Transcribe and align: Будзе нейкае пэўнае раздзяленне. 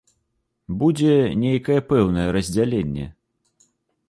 Будзе 0.79 1.13
нейкае 1.43 1.77
пэўнае 1.93 2.25
раздзяленне. 2.39 3.05